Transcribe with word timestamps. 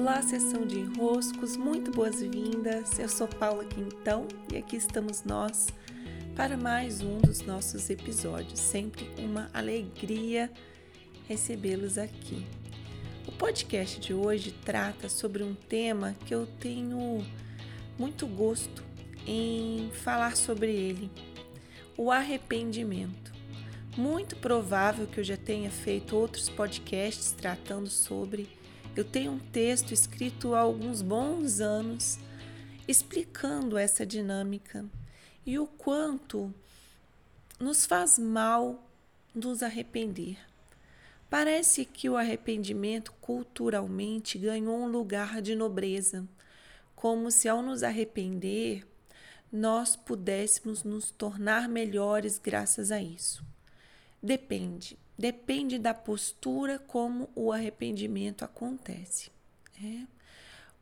Olá, 0.00 0.22
sessão 0.22 0.66
de 0.66 0.78
enroscos, 0.78 1.58
muito 1.58 1.90
boas-vindas. 1.90 2.98
Eu 2.98 3.06
sou 3.06 3.28
Paula 3.28 3.66
Quintão 3.66 4.26
e 4.50 4.56
aqui 4.56 4.74
estamos 4.76 5.24
nós 5.24 5.68
para 6.34 6.56
mais 6.56 7.02
um 7.02 7.18
dos 7.18 7.42
nossos 7.42 7.90
episódios. 7.90 8.58
Sempre 8.58 9.10
uma 9.18 9.50
alegria 9.52 10.50
recebê-los 11.28 11.98
aqui. 11.98 12.46
O 13.28 13.32
podcast 13.32 14.00
de 14.00 14.14
hoje 14.14 14.52
trata 14.64 15.06
sobre 15.10 15.42
um 15.42 15.54
tema 15.54 16.16
que 16.24 16.34
eu 16.34 16.46
tenho 16.46 17.22
muito 17.98 18.26
gosto 18.26 18.82
em 19.26 19.90
falar 19.92 20.34
sobre 20.34 20.70
ele: 20.72 21.10
o 21.94 22.10
arrependimento. 22.10 23.34
Muito 23.98 24.34
provável 24.36 25.06
que 25.06 25.20
eu 25.20 25.24
já 25.24 25.36
tenha 25.36 25.70
feito 25.70 26.16
outros 26.16 26.48
podcasts 26.48 27.32
tratando 27.32 27.90
sobre 27.90 28.48
eu 28.96 29.04
tenho 29.04 29.32
um 29.32 29.38
texto 29.38 29.92
escrito 29.92 30.54
há 30.54 30.60
alguns 30.60 31.02
bons 31.02 31.60
anos 31.60 32.18
explicando 32.88 33.78
essa 33.78 34.04
dinâmica 34.04 34.84
e 35.46 35.58
o 35.58 35.66
quanto 35.66 36.52
nos 37.58 37.86
faz 37.86 38.18
mal 38.18 38.86
nos 39.34 39.62
arrepender. 39.62 40.38
Parece 41.28 41.84
que 41.84 42.08
o 42.08 42.16
arrependimento 42.16 43.12
culturalmente 43.20 44.36
ganhou 44.38 44.76
um 44.80 44.88
lugar 44.88 45.40
de 45.40 45.54
nobreza, 45.54 46.26
como 46.96 47.30
se 47.30 47.48
ao 47.48 47.62
nos 47.62 47.82
arrepender 47.82 48.84
nós 49.52 49.96
pudéssemos 49.96 50.84
nos 50.84 51.10
tornar 51.10 51.68
melhores 51.68 52.38
graças 52.38 52.92
a 52.92 53.02
isso. 53.02 53.44
Depende. 54.22 54.96
Depende 55.20 55.78
da 55.78 55.92
postura 55.92 56.78
como 56.78 57.28
o 57.34 57.52
arrependimento 57.52 58.42
acontece. 58.42 59.30
É. 59.76 60.06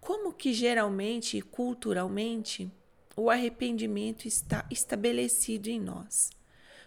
Como 0.01 0.33
que 0.33 0.53
geralmente 0.53 1.37
e 1.37 1.43
culturalmente 1.43 2.71
o 3.17 3.31
arrependimento 3.31 4.29
está 4.29 4.65
estabelecido 4.71 5.67
em 5.67 5.81
nós? 5.81 6.31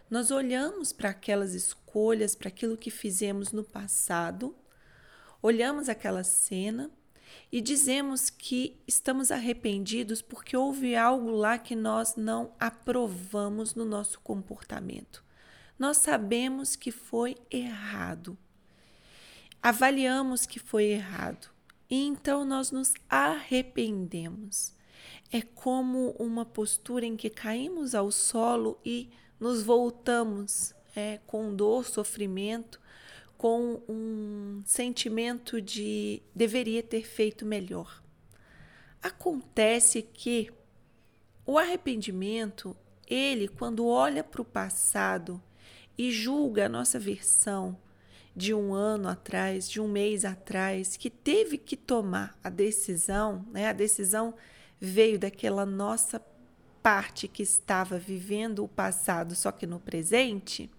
Nós 0.09 0.31
olhamos 0.31 0.93
para 0.93 1.09
aquelas 1.09 1.53
escolhas, 1.53 2.35
para 2.35 2.47
aquilo 2.47 2.77
que 2.77 2.89
fizemos 2.89 3.51
no 3.51 3.65
passado, 3.65 4.55
olhamos 5.41 5.89
aquela 5.89 6.23
cena 6.23 6.89
e 7.51 7.59
dizemos 7.59 8.29
que 8.29 8.81
estamos 8.87 9.29
arrependidos 9.29 10.21
porque 10.21 10.55
houve 10.55 10.95
algo 10.95 11.31
lá 11.31 11.57
que 11.57 11.75
nós 11.75 12.15
não 12.15 12.55
aprovamos 12.57 13.75
no 13.75 13.83
nosso 13.83 14.21
comportamento 14.21 15.21
nós 15.81 15.97
sabemos 15.97 16.75
que 16.75 16.91
foi 16.91 17.35
errado. 17.49 18.37
Avaliamos 19.63 20.45
que 20.45 20.59
foi 20.59 20.83
errado. 20.83 21.49
E 21.89 22.05
então 22.05 22.45
nós 22.45 22.69
nos 22.69 22.93
arrependemos. 23.09 24.75
É 25.31 25.41
como 25.41 26.11
uma 26.19 26.45
postura 26.45 27.03
em 27.03 27.17
que 27.17 27.31
caímos 27.31 27.95
ao 27.95 28.11
solo 28.11 28.79
e 28.85 29.09
nos 29.39 29.63
voltamos 29.63 30.71
é, 30.95 31.17
com 31.25 31.51
dor, 31.55 31.83
sofrimento, 31.83 32.79
com 33.35 33.81
um 33.89 34.61
sentimento 34.63 35.59
de 35.59 36.21
deveria 36.35 36.83
ter 36.83 37.07
feito 37.07 37.43
melhor. 37.43 38.03
Acontece 39.01 40.03
que 40.03 40.53
o 41.43 41.57
arrependimento, 41.57 42.77
ele, 43.07 43.47
quando 43.47 43.87
olha 43.87 44.23
para 44.23 44.43
o 44.43 44.45
passado 44.45 45.41
e 45.97 46.11
julga 46.11 46.65
a 46.65 46.69
nossa 46.69 46.99
versão 46.99 47.77
de 48.35 48.53
um 48.53 48.73
ano 48.73 49.07
atrás, 49.09 49.69
de 49.69 49.81
um 49.81 49.87
mês 49.87 50.23
atrás, 50.23 50.95
que 50.95 51.09
teve 51.09 51.57
que 51.57 51.75
tomar 51.75 52.37
a 52.43 52.49
decisão, 52.49 53.45
né? 53.51 53.67
A 53.67 53.73
decisão 53.73 54.33
veio 54.79 55.19
daquela 55.19 55.65
nossa 55.65 56.21
parte 56.81 57.27
que 57.27 57.43
estava 57.43 57.97
vivendo 57.99 58.63
o 58.63 58.67
passado, 58.67 59.35
só 59.35 59.51
que 59.51 59.67
no 59.67 59.79
presente. 59.79 60.69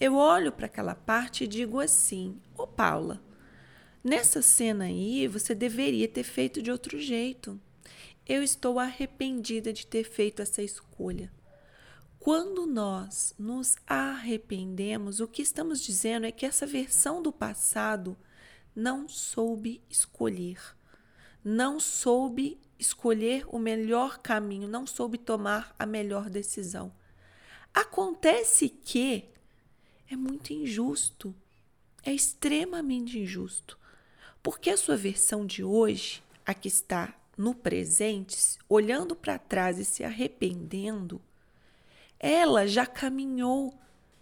Eu 0.00 0.16
olho 0.16 0.50
para 0.50 0.66
aquela 0.66 0.94
parte 0.94 1.44
e 1.44 1.48
digo 1.48 1.78
assim: 1.78 2.40
Ô 2.56 2.66
Paula, 2.66 3.22
nessa 4.02 4.42
cena 4.42 4.84
aí 4.84 5.28
você 5.28 5.54
deveria 5.54 6.08
ter 6.08 6.24
feito 6.24 6.60
de 6.62 6.70
outro 6.70 6.98
jeito. 6.98 7.60
Eu 8.26 8.42
estou 8.42 8.78
arrependida 8.78 9.72
de 9.72 9.86
ter 9.86 10.04
feito 10.04 10.42
essa 10.42 10.62
escolha. 10.62 11.30
Quando 12.22 12.66
nós 12.66 13.34
nos 13.36 13.74
arrependemos, 13.84 15.18
o 15.18 15.26
que 15.26 15.42
estamos 15.42 15.82
dizendo 15.82 16.24
é 16.24 16.30
que 16.30 16.46
essa 16.46 16.64
versão 16.64 17.20
do 17.20 17.32
passado 17.32 18.16
não 18.76 19.08
soube 19.08 19.82
escolher, 19.90 20.60
não 21.42 21.80
soube 21.80 22.60
escolher 22.78 23.44
o 23.48 23.58
melhor 23.58 24.18
caminho, 24.18 24.68
não 24.68 24.86
soube 24.86 25.18
tomar 25.18 25.74
a 25.76 25.84
melhor 25.84 26.30
decisão. 26.30 26.94
Acontece 27.74 28.68
que 28.68 29.24
é 30.08 30.14
muito 30.14 30.52
injusto, 30.52 31.34
é 32.04 32.12
extremamente 32.12 33.18
injusto, 33.18 33.76
porque 34.40 34.70
a 34.70 34.76
sua 34.76 34.96
versão 34.96 35.44
de 35.44 35.64
hoje, 35.64 36.22
a 36.46 36.54
que 36.54 36.68
está 36.68 37.20
no 37.36 37.52
presente, 37.52 38.36
olhando 38.68 39.16
para 39.16 39.40
trás 39.40 39.80
e 39.80 39.84
se 39.84 40.04
arrependendo, 40.04 41.20
ela 42.22 42.68
já 42.68 42.86
caminhou 42.86 43.76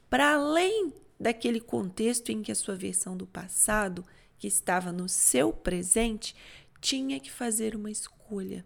para 0.09 0.33
além 0.33 0.93
daquele 1.21 1.61
contexto 1.61 2.31
em 2.31 2.43
que 2.43 2.51
a 2.51 2.55
sua 2.55 2.75
versão 2.75 3.15
do 3.15 3.27
passado, 3.27 4.05
que 4.39 4.49
estava 4.49 4.91
no 4.91 5.07
seu 5.07 5.53
presente, 5.53 6.35
tinha 6.81 7.21
que 7.21 7.31
fazer 7.31 7.77
uma 7.77 7.91
escolha. 7.91 8.65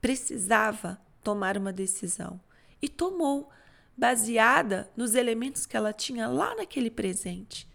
Precisava 0.00 0.98
tomar 1.22 1.58
uma 1.58 1.72
decisão. 1.72 2.40
E 2.80 2.88
tomou, 2.88 3.50
baseada 3.96 4.90
nos 4.96 5.14
elementos 5.14 5.66
que 5.66 5.76
ela 5.76 5.92
tinha 5.92 6.26
lá 6.26 6.54
naquele 6.56 6.90
presente. 6.90 7.68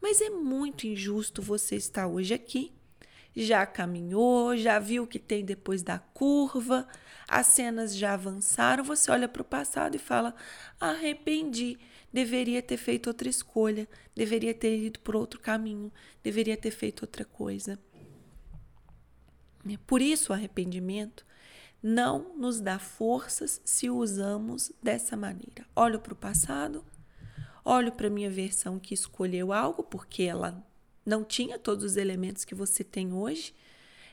Mas 0.00 0.20
é 0.20 0.28
muito 0.28 0.86
injusto 0.86 1.40
você 1.40 1.76
estar 1.76 2.06
hoje 2.06 2.34
aqui 2.34 2.72
já 3.36 3.66
caminhou, 3.66 4.56
já 4.56 4.78
viu 4.78 5.02
o 5.02 5.06
que 5.06 5.18
tem 5.18 5.44
depois 5.44 5.82
da 5.82 5.98
curva, 5.98 6.88
as 7.28 7.46
cenas 7.48 7.94
já 7.94 8.14
avançaram, 8.14 8.82
você 8.82 9.10
olha 9.10 9.28
para 9.28 9.42
o 9.42 9.44
passado 9.44 9.94
e 9.94 9.98
fala: 9.98 10.34
arrependi, 10.80 11.78
deveria 12.12 12.62
ter 12.62 12.78
feito 12.78 13.08
outra 13.08 13.28
escolha, 13.28 13.86
deveria 14.14 14.54
ter 14.54 14.78
ido 14.78 15.00
por 15.00 15.14
outro 15.14 15.38
caminho, 15.38 15.92
deveria 16.22 16.56
ter 16.56 16.70
feito 16.70 17.02
outra 17.02 17.24
coisa. 17.24 17.78
Por 19.86 20.00
isso, 20.00 20.32
o 20.32 20.34
arrependimento 20.34 21.26
não 21.82 22.36
nos 22.36 22.60
dá 22.60 22.78
forças 22.78 23.60
se 23.64 23.90
usamos 23.90 24.72
dessa 24.82 25.16
maneira. 25.16 25.66
Olho 25.74 26.00
para 26.00 26.12
o 26.12 26.16
passado, 26.16 26.84
olho 27.64 27.92
para 27.92 28.06
a 28.06 28.10
minha 28.10 28.30
versão 28.30 28.78
que 28.78 28.94
escolheu 28.94 29.52
algo 29.52 29.82
porque 29.82 30.22
ela 30.22 30.64
não 31.06 31.24
tinha 31.24 31.58
todos 31.58 31.84
os 31.84 31.96
elementos 31.96 32.44
que 32.44 32.54
você 32.54 32.82
tem 32.82 33.12
hoje, 33.12 33.54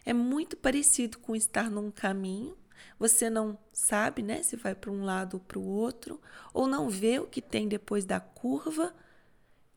é 0.06 0.14
muito 0.14 0.56
parecido 0.56 1.18
com 1.18 1.36
estar 1.36 1.70
num 1.72 1.90
caminho. 1.90 2.56
Você 3.00 3.30
não 3.30 3.58
sabe, 3.72 4.22
né, 4.22 4.44
se 4.44 4.56
vai 4.56 4.76
para 4.76 4.92
um 4.92 5.04
lado 5.04 5.36
ou 5.36 5.40
para 5.40 5.58
o 5.60 5.66
outro, 5.66 6.22
ou 6.54 6.68
não 6.68 6.90
vê 6.90 7.20
o 7.20 7.28
que 7.28 7.42
tem 7.42 7.68
depois 7.68 8.06
da 8.06 8.20
curva. 8.20 8.94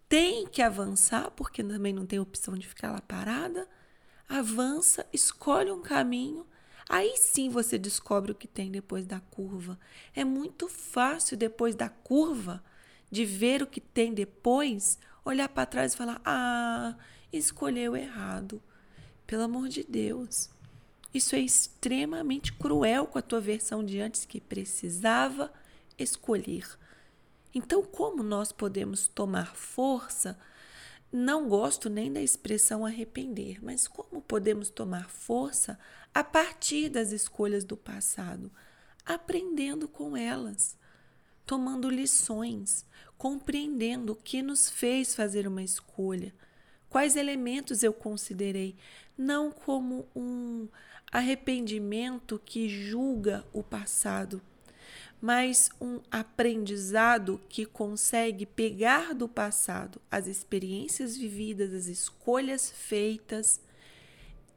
Tem 0.09 0.47
que 0.47 0.61
avançar, 0.61 1.31
porque 1.31 1.65
também 1.65 1.93
não 1.93 2.07
tem 2.07 2.21
opção 2.21 2.55
de 2.55 2.67
ficar 2.69 2.93
lá 2.93 3.01
parada. 3.01 3.67
Avança, 4.29 5.07
escolhe 5.13 5.71
um 5.71 5.81
caminho, 5.81 6.47
aí 6.89 7.17
sim 7.17 7.49
você 7.49 7.79
descobre 7.79 8.33
o 8.33 8.35
que 8.35 8.49
tem 8.49 8.71
depois 8.71 9.07
da 9.07 9.21
curva. 9.21 9.79
É 10.15 10.25
muito 10.25 10.69
fácil 10.69 11.37
depois 11.37 11.75
da 11.75 11.89
curva 11.89 12.63
de 13.11 13.25
ver 13.25 13.63
o 13.63 13.67
que 13.67 13.81
tem 13.81 14.13
depois, 14.13 14.99
olhar 15.27 15.49
para 15.49 15.67
trás 15.67 15.93
e 15.93 15.97
falar: 15.97 16.21
ah, 16.25 16.95
escolheu 17.33 17.97
errado. 17.97 18.63
Pelo 19.27 19.43
amor 19.43 19.69
de 19.69 19.83
Deus. 19.83 20.49
Isso 21.13 21.35
é 21.35 21.41
extremamente 21.41 22.53
cruel 22.53 23.07
com 23.07 23.19
a 23.19 23.23
tua 23.23 23.41
versão 23.41 23.85
de 23.85 24.01
antes 24.01 24.25
que 24.25 24.41
precisava 24.41 25.53
escolher. 25.99 26.67
Então, 27.55 27.83
como 27.83 28.23
nós 28.23 28.53
podemos 28.53 29.09
tomar 29.09 29.57
força? 29.57 30.39
Não 31.11 31.49
gosto 31.49 31.89
nem 31.89 32.13
da 32.13 32.21
expressão 32.21 32.85
arrepender, 32.85 33.65
mas 33.65 33.89
como 33.89 34.21
podemos 34.21 34.69
tomar 34.69 35.09
força 35.09 35.79
a 36.13 36.23
partir 36.23 36.89
das 36.91 37.13
escolhas 37.13 37.65
do 37.65 37.77
passado? 37.77 38.53
Aprendendo 39.05 39.89
com 39.89 40.17
elas 40.17 40.77
tomando 41.47 41.89
lições, 41.89 42.85
compreendendo 43.17 44.13
o 44.13 44.17
que 44.17 44.43
nos 44.43 44.69
fez 44.69 45.15
fazer 45.15 45.47
uma 45.47 45.63
escolha, 45.63 46.35
quais 46.91 47.17
elementos 47.17 47.83
eu 47.83 47.93
considerei, 47.93 48.77
não 49.17 49.51
como 49.51 50.07
um 50.15 50.69
arrependimento 51.11 52.41
que 52.45 52.69
julga 52.69 53.47
o 53.53 53.63
passado, 53.63 54.43
mas 55.21 55.71
um 55.81 56.01
aprendizado 56.11 57.41
que 57.49 57.65
consegue 57.65 58.45
pegar 58.45 59.15
do 59.15 59.29
passado 59.29 60.01
as 60.11 60.27
experiências 60.27 61.17
vividas, 61.17 61.73
as 61.73 61.87
escolhas 61.87 62.71
feitas, 62.71 63.61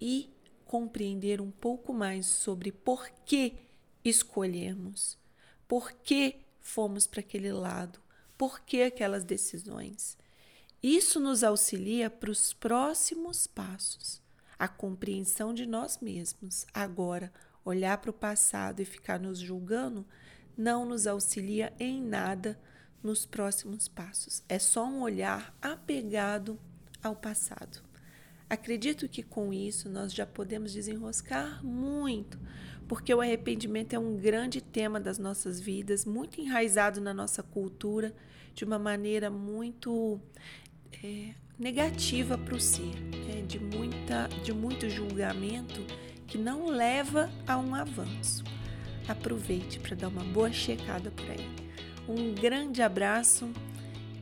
e 0.02 0.30
compreender 0.66 1.42
um 1.42 1.52
pouco 1.52 1.94
mais 1.94 2.26
sobre 2.26 2.72
por 2.72 3.10
que 3.26 3.54
escolhemos, 4.04 5.18
por 5.68 5.92
que 5.92 6.36
fomos 6.62 7.08
para 7.08 7.20
aquele 7.20 7.52
lado, 7.52 8.00
por 8.38 8.62
que 8.62 8.82
aquelas 8.82 9.24
decisões. 9.24 10.18
Isso 10.82 11.20
nos 11.20 11.44
auxilia 11.44 12.10
para 12.10 12.32
os 12.32 12.54
próximos 12.54 13.46
passos, 13.48 14.22
a 14.58 14.68
compreensão 14.68 15.54
de 15.54 15.66
nós 15.66 16.00
mesmos. 16.00 16.66
Agora, 16.74 17.34
olhar 17.66 17.98
para 17.98 18.12
o 18.12 18.14
passado 18.14 18.80
e 18.82 18.86
ficar 18.86 19.20
nos 19.20 19.40
julgando 19.40 20.06
não 20.58 20.86
nos 20.86 21.08
auxilia 21.08 21.74
em 21.80 22.02
nada 22.02 22.60
nos 23.02 23.26
próximos 23.26 23.88
passos. 23.88 24.44
É 24.48 24.60
só 24.60 24.86
um 24.86 25.02
olhar 25.02 25.56
apegado 25.62 26.60
ao 27.02 27.16
passado. 27.16 27.82
Acredito 28.50 29.08
que 29.08 29.22
com 29.22 29.54
isso 29.54 29.90
nós 29.90 30.14
já 30.14 30.26
podemos 30.26 30.74
desenroscar 30.74 31.64
muito, 31.64 32.40
porque 32.90 33.14
o 33.14 33.22
arrependimento 33.22 33.94
é 33.94 34.00
um 34.00 34.18
grande 34.18 34.60
tema 34.60 35.00
das 35.00 35.20
nossas 35.20 35.60
vidas, 35.62 36.06
muito 36.06 36.42
enraizado 36.42 37.00
na 37.00 37.14
nossa 37.14 37.44
cultura, 37.44 38.12
de 38.56 38.66
uma 38.66 38.80
maneira 38.80 39.30
muito 39.30 40.20
é, 41.04 41.36
negativa 41.58 42.36
para 42.36 42.56
o 42.56 42.60
ser, 42.60 42.92
é, 43.32 43.42
de, 43.44 43.60
muita, 43.60 44.28
de 44.44 44.52
muito 44.52 44.90
julgamento 44.90 45.86
que 46.26 46.36
não 46.36 46.66
leva 46.66 47.30
a 47.48 47.60
um 47.60 47.76
avanço. 47.76 48.44
Aproveite 49.08 49.80
para 49.80 49.96
dar 49.96 50.08
uma 50.08 50.24
boa 50.24 50.52
checada 50.52 51.12
por 51.12 51.30
aí. 51.30 51.48
Um 52.08 52.34
grande 52.34 52.82
abraço, 52.82 53.48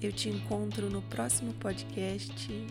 eu 0.01 0.11
te 0.11 0.27
encontro 0.27 0.89
no 0.89 1.01
próximo 1.03 1.53
podcast 1.53 2.67